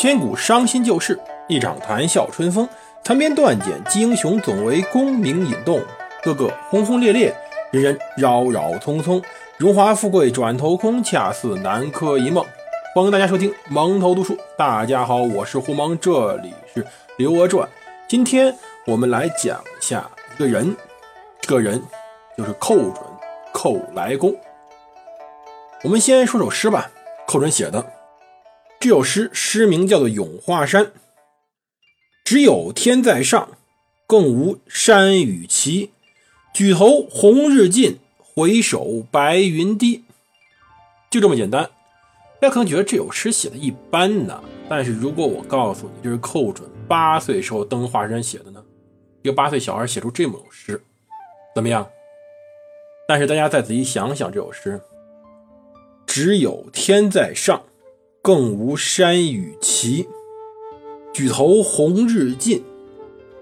[0.00, 1.18] 千古伤心旧事，
[1.48, 2.68] 一场谈笑春风。
[3.02, 5.82] 残篇断简，英雄，总为功名引动。
[6.22, 7.34] 个个轰轰烈烈，
[7.72, 9.20] 人人扰扰匆匆。
[9.56, 12.46] 荣华富贵转头空，恰似南柯一梦。
[12.94, 14.38] 欢迎大家收听蒙头读书。
[14.56, 16.84] 大家好，我是胡蒙，这里是
[17.16, 17.66] 《刘娥传》。
[18.06, 20.76] 今天我们来讲一下一个人，
[21.40, 21.82] 这个人
[22.36, 22.94] 就是寇准，
[23.52, 24.32] 寇来公。
[25.82, 26.88] 我们先说首诗吧，
[27.26, 27.84] 寇准写的。
[28.80, 30.84] 这首诗诗名叫做《咏华山》。
[32.24, 33.48] 只有天在上，
[34.06, 35.90] 更无山与齐。
[36.54, 40.04] 举头红日近，回首白云低。
[41.10, 41.68] 就这么简单。
[42.40, 48.64] 大家可能觉得这首诗写的一般呢，但是如果我告诉你这是寇准八岁时候登华山写的呢，
[49.22, 50.80] 一个八岁小孩写出这么首诗，
[51.52, 51.84] 怎么样？
[53.08, 54.80] 但是大家再仔细想想这首诗。
[56.06, 57.60] 只有天在上，
[58.28, 60.06] 更无山与齐。
[61.14, 62.62] 举头红日近，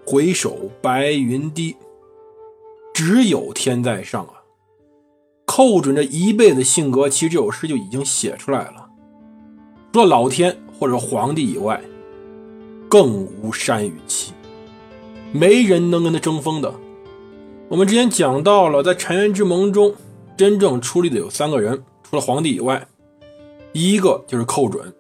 [0.06, 1.74] 回首白云低。
[2.94, 4.46] 只有天在上啊！
[5.44, 8.88] 寇准这一辈子性格，其实这首诗就已经写出来了。
[9.92, 11.82] 除了老天或者皇帝以外，
[12.88, 13.12] 更
[13.42, 14.34] 无山与齐，
[15.32, 16.72] 没人能跟他争锋的。
[17.68, 19.92] 我们之前讲到了，在澶渊之盟中，
[20.36, 21.82] 真正出力的有三个人。
[22.08, 22.86] 除了皇帝以外，
[23.76, 24.94] 一个就是寇准。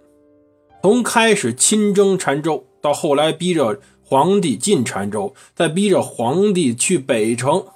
[0.82, 7.66] 从开始亲征澶州，到后来逼着皇帝进澶州，再逼着皇帝去北城，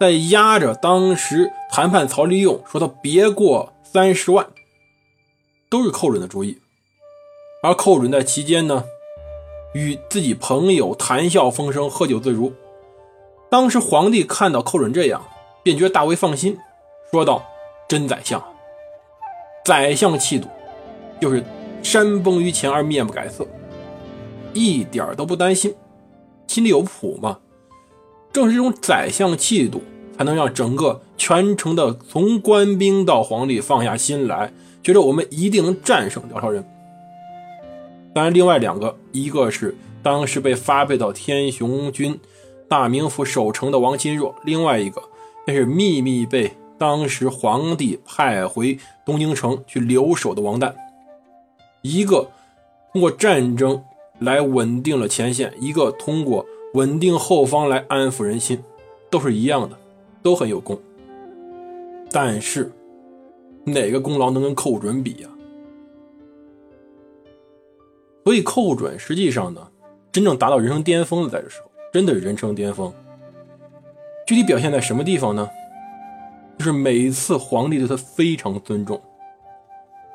[0.00, 4.48] 再压着当时谈判曹利用，说他别过三十万，
[5.70, 6.58] 都是寇准的主意。
[7.62, 8.84] 而寇准在期间呢，
[9.72, 12.52] 与自己朋友谈笑风生，喝酒自如。
[13.48, 15.24] 当时皇帝看到寇准这样，
[15.62, 16.58] 便觉大为放心，
[17.10, 17.46] 说道
[17.88, 18.44] ：“真宰相。”
[19.64, 20.48] 宰相气度，
[21.20, 21.44] 就是
[21.82, 23.46] 山崩于前而面不改色，
[24.52, 25.74] 一点都不担心，
[26.46, 27.38] 心里有谱嘛。
[28.32, 29.82] 正是这种宰相气度，
[30.16, 34.52] 才能让整个全城的从官兵到皇帝放下心来，
[34.82, 36.64] 觉得我们一定能战胜辽朝人。
[38.14, 42.18] 当然，另外两个，一个是当时被发配到天雄军
[42.68, 45.00] 大名府守城的王钦若，另外一个
[45.46, 46.52] 便是秘密被。
[46.82, 48.76] 当时皇帝派回
[49.06, 50.74] 东京城去留守的王旦，
[51.80, 52.28] 一个
[52.92, 53.84] 通过战争
[54.18, 56.44] 来稳定了前线，一个通过
[56.74, 58.60] 稳定后方来安抚人心，
[59.08, 59.78] 都是一样的，
[60.24, 60.76] 都很有功。
[62.10, 62.72] 但是
[63.62, 65.28] 哪个功劳能跟寇准比呀？
[68.24, 69.68] 所以寇准实际上呢，
[70.10, 72.92] 真正达到人生巅峰的在这时候，真的是人生巅峰。
[74.26, 75.48] 具体表现在什么地方呢？
[76.62, 79.02] 就是每次皇帝对他非常尊重，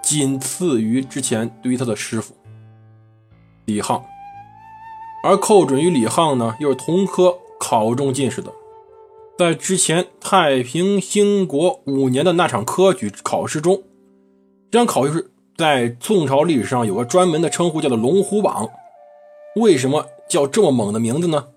[0.02, 2.34] 仅次于之前对于他的师傅
[3.66, 4.02] 李沆。
[5.26, 8.50] 而寇准与李沆呢，又是同科考中进士的。
[9.38, 13.84] 在之前太平兴国五年的那场科举考试中，
[14.72, 18.70] 这场考试在宋朝历史上有个专门的称呼，叫做“龙虎榜”。
[19.60, 21.50] 为什么叫这么猛的名字呢？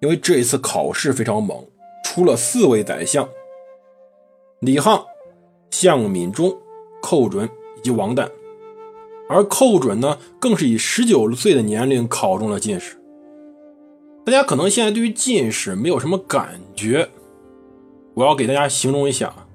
[0.00, 1.62] 因为这一次考试非常猛，
[2.02, 3.28] 出了四位宰相。
[4.64, 5.04] 李沆、
[5.70, 6.56] 向敏中、
[7.02, 8.26] 寇准以及王旦，
[9.28, 12.96] 而寇准呢，更是以十九岁的年龄考中了进士。
[14.24, 17.10] 大家可能现在对于进士没有什么感觉，
[18.14, 19.46] 我要给大家形容一下啊：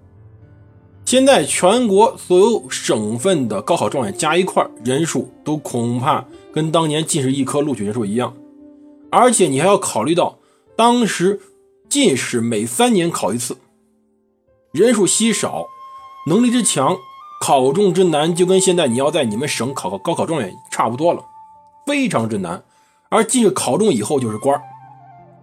[1.05, 8.31] 现在全国所有省份的高考状元加一块人数，都恐怕跟当年进士一科录取人数一样，
[9.09, 10.37] 而且你还要考虑到
[10.75, 11.39] 当时
[11.89, 13.57] 进士每三年考一次。
[14.72, 15.66] 人数稀少，
[16.28, 16.96] 能力之强，
[17.41, 21.25] 考中之难，就跟现在你要在你们省考个高考状元差不多了，
[21.88, 22.63] 非常之难。
[23.09, 24.62] 而进士考中以后就是官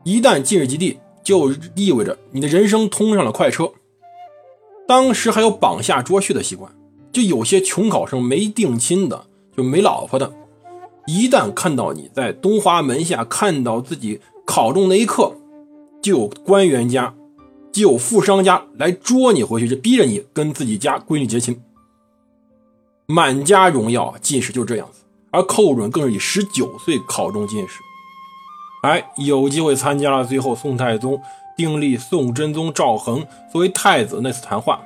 [0.05, 3.73] 一旦进士及第，就意味着你的人生通上了快车。
[4.87, 6.71] 当时还有绑下捉婿的习惯，
[7.11, 9.27] 就有些穷考生没定亲的，
[9.57, 10.33] 就没老婆的，
[11.09, 15.35] 一旦看到你在东华门下看到自己考中那一刻，
[16.01, 17.13] 就有官员家。
[17.77, 21.61] 就有富商家来捉你回去，就逼着你跟自己家闺女结亲，
[23.05, 24.15] 满家荣耀啊。
[24.19, 25.01] 进士就这样子，
[25.31, 27.75] 而寇准更是以十九岁考中进士，
[28.83, 31.21] 哎，有机会参加了最后宋太宗
[31.55, 34.81] 订立宋真宗赵恒作为太子那次谈话。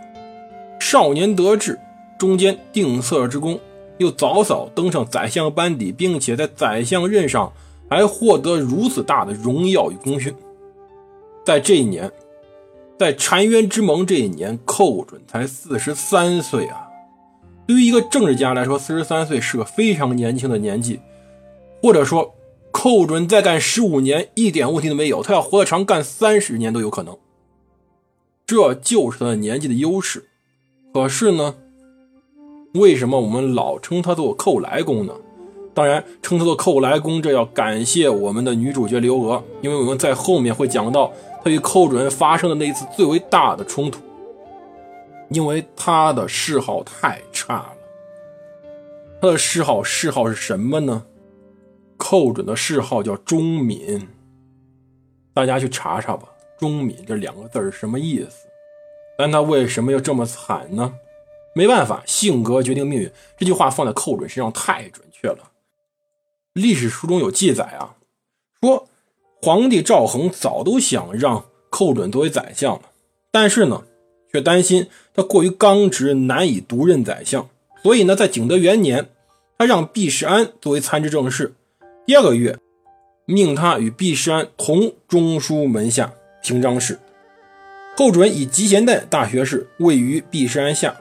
[0.81, 1.79] 少年得志，
[2.19, 3.61] 中间定策之功，
[3.99, 7.53] 又早早登上宰相班底，并且在宰相任上
[7.89, 10.35] 还获得如此大的荣耀与功勋，
[11.45, 12.11] 在这一年。
[13.00, 16.87] 在澶渊之盟这一年，寇准才四十三岁啊！
[17.67, 21.00] 对于一个政治家来说，四十三岁是个非常年轻的年纪，
[21.82, 22.35] 或者说，
[22.70, 27.17] 寇准再干十五年一点问题都没有，他要活得长，干三十年都有可能。
[28.47, 30.29] 这就是他的年纪的优势。
[30.93, 31.55] 可是呢，
[32.75, 35.14] 为什么我们老称他做寇来公呢？
[35.73, 41.11] 当然，称他做寇来公，这要感谢我们的女主角刘娥，因为我们在后面会讲到
[41.43, 44.01] 他与寇准发生的那一次最为大的冲突。
[45.31, 47.77] 因为他的嗜好太差了。
[49.21, 51.07] 他的嗜好嗜好是什么呢？
[51.97, 54.09] 寇准的嗜好叫忠敏。
[55.33, 56.29] 大家去查查吧
[56.59, 58.49] ，“忠敏”这两个字是什么意思？
[59.17, 60.95] 但他为什么要这么惨呢？
[61.55, 63.13] 没办法，性格决定命运。
[63.39, 65.51] 这句话放在寇准身上太准确了。
[66.55, 67.95] 历史书中有记载啊，
[68.61, 68.89] 说
[69.43, 72.83] 皇帝赵恒早都想让寇准作为宰相了，
[73.31, 73.83] 但是呢。
[74.33, 77.49] 却担心他过于刚直，难以独任宰相，
[77.83, 79.09] 所以呢，在景德元年，
[79.59, 81.53] 他让毕世安作为参知政事。
[82.07, 82.57] 第二个月，
[83.25, 86.13] 命他与毕世安同中书门下
[86.45, 87.01] 平章事。
[87.97, 90.95] 寇准以集贤殿大学士位于毕世安下，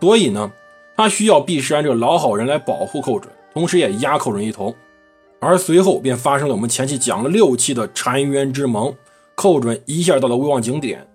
[0.00, 0.52] 所以呢，
[0.96, 4.72] 他需要毕世安这个老好人来保护寇准，同时也压寇准一头。
[5.44, 8.94] 而随后便发生了我们前期讲了六期的澶渊之盟，
[9.34, 11.08] 寇准一下到了威望景点。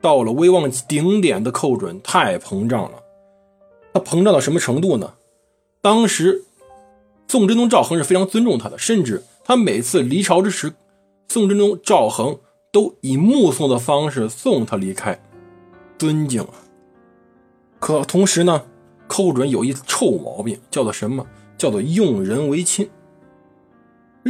[0.00, 3.02] 到了威望顶点的寇准太膨胀了，
[3.92, 5.14] 他膨胀到什么程度呢？
[5.80, 6.44] 当时
[7.28, 10.72] 宋真宗赵恒是非常尊重他的，甚至他每次离朝之时，
[11.28, 12.36] 宋真宗赵恒
[12.72, 15.20] 都以目送的方式送他离开，
[15.96, 16.50] 尊敬啊。
[17.78, 18.64] 可同时呢，
[19.06, 21.24] 寇准有一臭毛病，叫做什么？
[21.56, 22.88] 叫做用人为亲。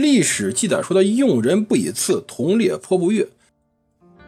[0.01, 3.29] 历史记载说他用人不以次，同列颇不悦。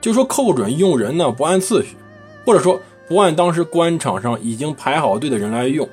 [0.00, 1.96] 就说寇准用人呢不按次序，
[2.44, 5.88] 或者说不按当时官场上已经排好队的人来用，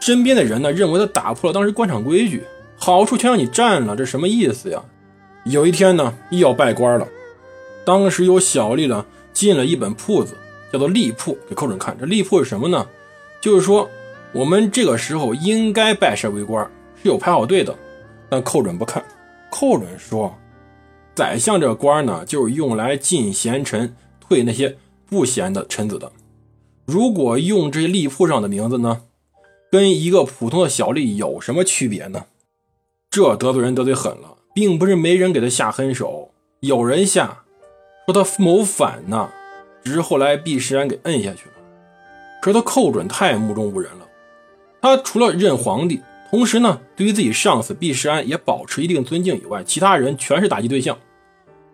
[0.00, 2.42] 身边的人呢认为他打破了当时官场规矩，
[2.76, 4.82] 好处全让你占了，这什么意思呀？
[5.44, 7.06] 有一天呢又要拜官了，
[7.84, 10.34] 当时有小吏呢进了一本铺子，
[10.72, 11.96] 叫做吏铺，给寇准看。
[11.98, 12.86] 这吏铺是什么呢？
[13.40, 13.90] 就是说
[14.32, 16.64] 我们这个时候应该拜谁为官，
[17.02, 17.76] 是有排好队的。
[18.32, 19.04] 但寇准不看，
[19.50, 20.34] 寇准说。
[21.14, 26.10] 宰相这官呢，就是用来进贤臣、退那些不贤的臣子的。
[26.86, 29.02] 如果用这吏铺上的名字呢，
[29.70, 32.24] 跟一个普通的小吏有什么区别呢？
[33.10, 36.30] 这得罪人得罪狠了，并不是没人给他下狠手，
[36.60, 37.42] 有人下，
[38.06, 39.28] 说他谋反呢，
[39.84, 41.54] 只是后来毕世安给摁下去了。
[42.40, 44.08] 可是他寇准太目中无人了，
[44.80, 46.00] 他除了认皇帝。
[46.32, 50.98] 同时呢，对于自己上司毕世安也保持一定尊敬以外，其他人全是打击对象。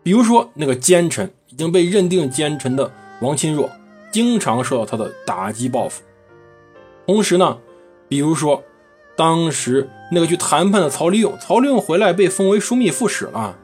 [0.02, 3.70] 比如说那个奸臣，已经被认定奸臣的王钦若，
[4.10, 6.02] 经常受到他的打击报复。
[7.06, 7.56] 同时呢，
[8.08, 8.64] 比如说
[9.16, 13.56] 当时那个去谈判的曹利用，曹利用回来被封为枢密副使了，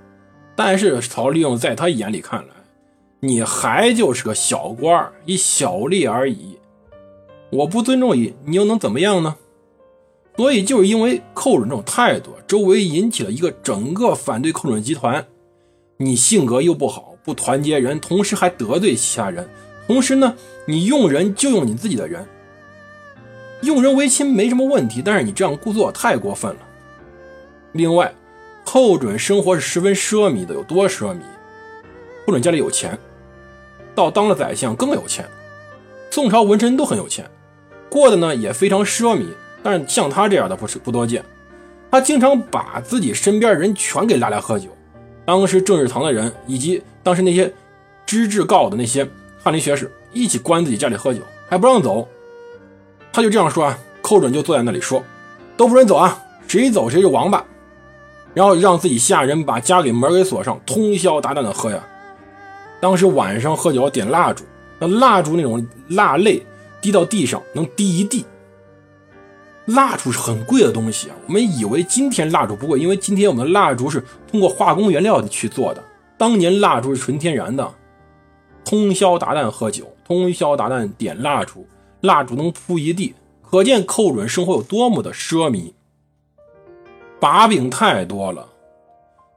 [0.55, 2.55] 但是曹利用在他眼里看来，
[3.19, 6.57] 你还就是个小官一小吏而已。
[7.51, 9.35] 我不尊重你，你又能怎么样呢？
[10.37, 15.25] 所以，就是因为寇准这种态度，周围引起了一个整个反对寇准集团。
[15.99, 19.49] 你性格又不好，不团结人，同时还得罪其他人，
[19.87, 20.35] 同时呢，
[20.67, 22.27] 你用人就用你自己的人，
[23.63, 26.59] 用人为亲没什么问题，但是你这样故作太过分了。
[27.71, 28.13] 另外，
[28.65, 31.21] 寇准生活是十分奢靡的，有多奢靡？
[32.27, 32.99] 寇准家里有钱，
[33.95, 35.25] 到当了宰相更有钱。
[36.11, 37.31] 宋朝文臣都很有钱，
[37.89, 39.27] 过的呢也非常奢靡。
[39.65, 41.25] 但是像他这样的不是不多见，
[41.91, 44.69] 他经常把自己身边人全给拉来喝酒。
[45.25, 47.51] 当时政治堂的人以及当时那些
[48.05, 49.09] 知制告的那些
[49.43, 52.07] 翰林学士一起关自己家里喝酒，还不让走。
[53.11, 55.03] 他就这样说啊，寇准就坐在那里说
[55.57, 57.43] ：“都不准走啊，谁走谁是王八。”
[58.35, 61.83] 然后让自己下人把家里门给锁上，通宵达旦的喝呀。
[62.81, 64.45] 当时晚上喝酒点蜡烛，
[64.79, 66.45] 那蜡烛那种蜡泪
[66.83, 68.27] 滴到地上能滴一地。
[69.67, 71.17] 蜡烛是很贵的东西啊！
[71.27, 75.83] 我们以为今天蜡烛不贵，因为今天我们的蜡烛是通过化工原料去做的。
[76.19, 77.75] 当年蜡烛是纯天然的，
[78.65, 81.67] 通宵达旦喝酒，通宵达旦点蜡烛，
[82.03, 85.73] 蜡烛能铺一地，可见寇准生活有多么的奢靡。
[87.19, 88.51] 把柄太多了，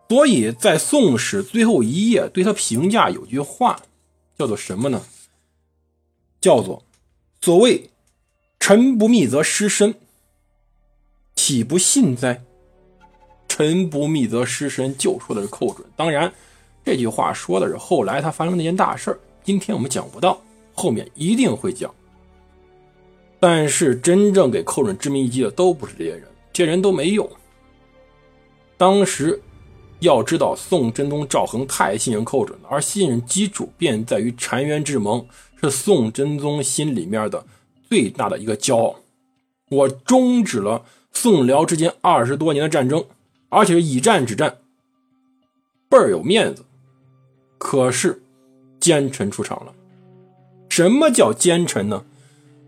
[0.10, 3.79] 所以在《宋史》最后一页对他评价有句话，
[4.38, 5.01] 叫做什么呢？
[6.41, 6.84] 叫做
[7.41, 7.89] “所谓
[8.60, 9.96] 臣不密则失身”。
[11.48, 12.44] 岂不信哉？
[13.48, 15.88] 臣不密则失身，就说的是寇准。
[15.96, 16.30] 当然，
[16.84, 19.18] 这句话说的是后来他发生那件大事。
[19.46, 20.42] 今天我们讲不到，
[20.74, 21.89] 后面一定会讲。
[23.39, 27.25] 但是真正给寇准致命一击的都不是这些人，这些人都没用。
[28.75, 29.42] 当时
[30.01, 35.25] 要知道，宋真宗赵恒太信任寇准了，而信任基础便在于澶渊之盟，
[35.62, 37.46] 是宋真宗心里面的
[37.89, 38.98] 最大的一个骄傲。
[39.70, 40.84] 我终止了
[41.19, 43.03] 宋辽之间二十多年的战争，
[43.50, 44.57] 而且是以战止战，
[45.89, 46.63] 倍儿有面子。
[47.57, 48.21] 可是
[48.79, 49.74] 奸臣出场了。
[50.69, 52.05] 什么叫奸臣呢？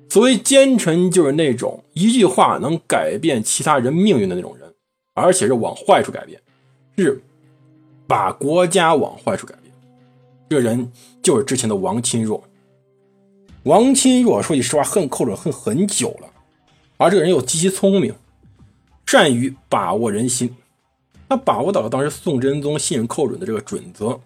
[0.09, 4.73] 所谓奸臣，就是那种一句话能改变其他人命运的那种人，
[5.13, 6.41] 而且是往坏处改变，
[6.97, 7.21] 是
[8.07, 9.71] 把国家往坏处改变。
[10.49, 10.91] 这人
[11.21, 12.43] 就是之前的王钦若。
[13.63, 16.27] 王钦若说句实话，恨寇准恨很久了，
[16.97, 18.11] 而这个人又极其聪明，
[19.11, 20.55] 善于把握人心。
[21.27, 24.19] 他把握到了当时宋真宗信任寇准的这个准则，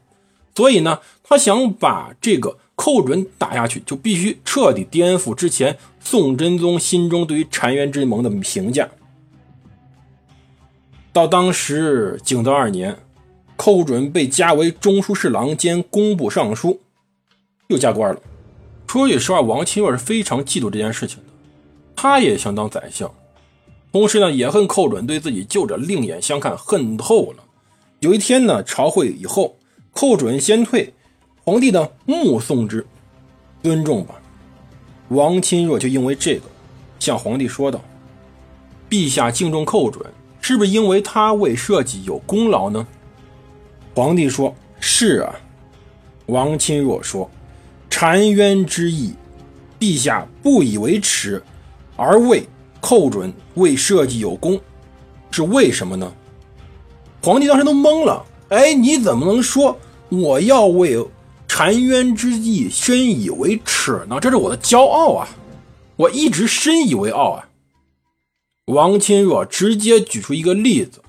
[0.54, 2.58] 所以呢，他想把这个。
[2.76, 8.90] 寇准打下去，就必须彻底颠覆之前宋真宗心中对于澶渊之盟的评价。
[11.14, 12.98] 到当时景德二年，
[13.56, 16.82] 寇准被加为中书侍郎兼工部尚书，
[17.68, 18.20] 又加官了。
[18.88, 21.26] 说句实话，王钦若是非常嫉妒这件事情的，
[21.96, 23.10] 他也想当宰相，
[23.94, 27.44] 同时呢也恨寇准对自己就着另眼相看，恨透了。
[28.00, 29.56] 有一天呢，朝会以后，
[29.94, 30.94] 寇准先退。
[31.44, 32.86] 皇帝呢，目送之，
[33.62, 34.16] 尊重吧。
[35.10, 36.46] 王钦若就因为这个，
[37.00, 37.80] 向皇帝说道
[38.90, 40.04] ：“陛下敬重寇准，
[40.42, 42.88] 是不是因为他为社稷有功劳呢？”
[43.94, 45.36] 皇帝说：“是啊。”
[46.26, 47.30] 王钦若说
[47.92, 49.14] ：“澶渊之役，
[49.80, 51.44] 陛下不以为耻，
[51.96, 52.44] 而为
[52.84, 54.60] 寇准为社稷有功，
[55.32, 56.14] 是为什么呢？”
[57.24, 58.26] 皇帝当时都懵了。
[58.50, 61.02] 哎，你怎么能说我要为？
[61.48, 65.30] 澶渊之役深以为耻呢，这是我的骄傲啊！
[65.96, 67.48] 我一直深以为傲啊！
[68.66, 71.04] 王钦若直接举出一个例子，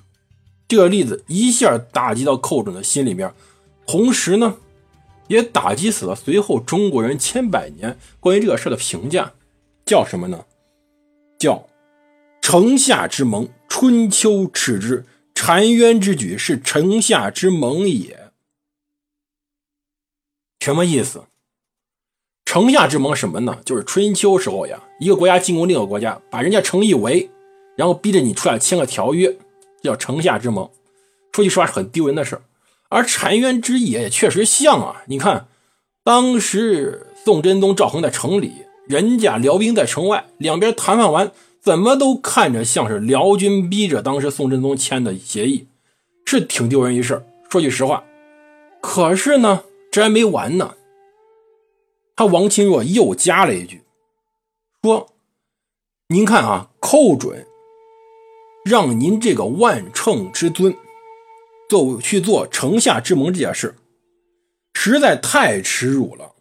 [0.67, 3.33] 这个例子一下打击到寇准的心里面，
[3.87, 4.57] 同时呢，
[5.27, 9.33] 也打击死了随后中国人千百年关于这个事的评价，
[9.83, 10.45] 叫什么呢？
[11.45, 11.67] 叫
[12.41, 15.03] 城下之盟，春秋耻之；
[15.35, 18.31] 澶渊之举，是城下之盟也。
[20.59, 21.25] 什么意思？
[22.45, 23.59] 城下之盟什么呢？
[23.63, 27.29] 就是春秋时候呀，一个国家进攻另一个国家，把人家城一围，
[27.75, 29.35] 然后逼着你出来签个条约，
[29.83, 30.67] 叫城下之盟。
[31.31, 32.41] 说句实话，是很丢人的事
[32.89, 35.47] 而澶渊之野也确实像啊，你看，
[36.03, 45.67] 当时宋真宗赵恒在城里，人家辽兵在城外，两边谈判完，怎么都看着像是辽军逼着当时宋真宗签的协议，
[46.25, 48.03] 是挺丢人一事说句实话，
[48.81, 49.63] 可是呢。
[49.91, 50.75] 这还没完呢，
[52.17, 53.81] 他王钦若又加了一句，
[54.83, 55.07] 说
[56.09, 57.47] ：“您看啊，寇准
[58.65, 60.75] 让您这个万乘之尊，
[61.69, 63.73] 做去做城下之盟这件事，
[64.73, 66.33] 实在太耻辱了。”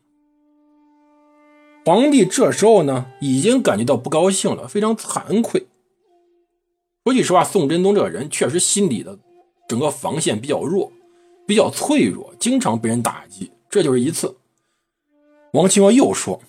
[1.85, 5.67] 皇帝这时候呢，已经感觉到不高兴了，非常惭愧。
[7.05, 9.19] 说句实话，宋真宗这个人确实心里的
[9.69, 10.91] 整个防线比较弱。
[11.47, 14.35] 比较脆弱，经常被人打击，这就是一次。
[15.53, 16.41] 王钦若又说：“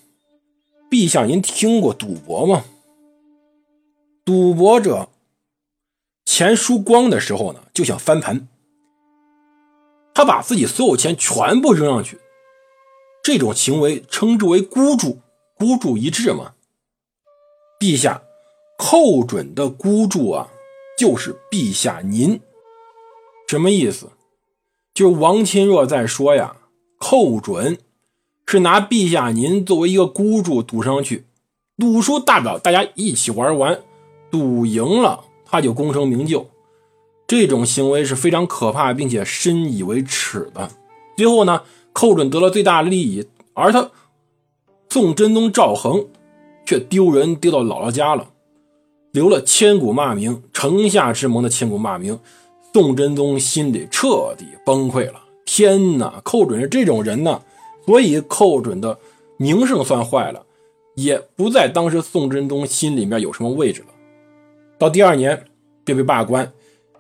[0.90, 2.64] 陛下，您听过赌博吗？
[4.24, 5.10] 赌博者
[6.24, 8.48] 钱输光的时候呢，就想翻盘，
[10.14, 12.18] 他把自己所有钱全部扔上去，
[13.22, 15.20] 这种行为称之为孤注，
[15.56, 16.54] 孤注一掷嘛。
[17.80, 18.22] 陛下，
[18.78, 20.48] 寇准的孤注啊，
[20.98, 22.40] 就是陛下您，
[23.48, 24.10] 什么意思？”
[24.94, 26.56] 就是王钦若在说呀，
[26.98, 27.78] 寇准
[28.46, 31.26] 是拿陛下您作为一个孤注赌上去，
[31.78, 33.84] 赌输大不了大家一起玩完，
[34.32, 36.48] 赌赢了他就功成名就。
[37.28, 40.72] 这种行为是非常可怕，并且深以为耻的。
[41.18, 43.92] 最后呢，寇准得了最大的利益，而他
[44.96, 46.08] 宋真宗赵恒
[46.66, 48.30] 却丢人丢到姥姥家了，
[49.12, 52.18] 留了千古骂名，城下之盟的千古骂名。
[52.74, 55.22] 宋真宗心里彻底崩溃了。
[55.44, 57.42] 天哪，寇准是这种人呢，
[57.86, 58.98] 所以寇准的
[59.36, 60.46] 名声算坏了，
[60.96, 63.88] 也不在当时宋真宗心里面有什么位置了。
[64.78, 65.46] 到第二年
[65.84, 66.50] 便被罢官，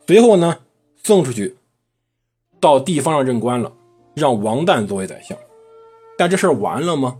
[0.05, 0.57] 随后呢
[1.01, 1.55] 送出去
[2.59, 3.71] 到地方上任官了，
[4.15, 5.37] 让王旦作为宰相。
[6.17, 7.19] 但这事儿完了吗？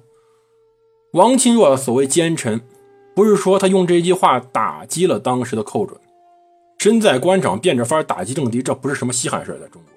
[1.15, 2.60] 王钦若所谓奸臣，
[3.15, 5.98] 不是说他用这句话打击了当时的寇准。
[6.77, 9.93] 身在官场变着法打击政敌，这不是什么稀罕事在中国，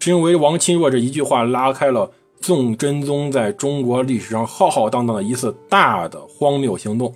[0.00, 7.14] 是因为王钦若这一句话拉开了宋真宗在中国历史上浩浩荡荡的一次大的荒谬行动。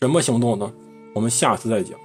[0.00, 0.72] 什么行动呢？
[1.14, 1.98] 我们下次再讲。